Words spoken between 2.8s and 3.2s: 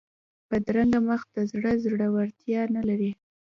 لري